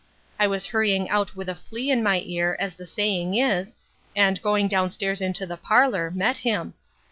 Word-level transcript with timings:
I 0.39 0.47
was 0.47 0.65
hurrying 0.65 1.11
out 1.11 1.35
with 1.35 1.47
a 1.47 1.53
flea 1.53 1.91
in 1.91 2.01
my 2.01 2.23
ear, 2.25 2.57
as 2.59 2.73
the 2.73 2.87
saying 2.87 3.35
is, 3.37 3.75
and 4.15 4.41
going 4.41 4.67
down 4.67 4.89
stairs 4.89 5.21
into 5.21 5.45
the 5.45 5.57
parlour, 5.57 6.09
met 6.09 6.37
him. 6.37 6.73